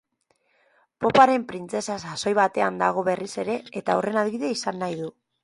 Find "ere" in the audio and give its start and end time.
3.45-3.59